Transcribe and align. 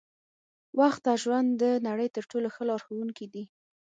وخت 0.79 1.03
او 1.11 1.17
ژوند 1.23 1.49
د 1.61 1.63
نړۍ 1.87 2.07
تر 2.15 2.23
ټولو 2.31 2.47
ښه 2.55 2.63
لارښوونکي 2.69 3.25
دي. 3.33 3.43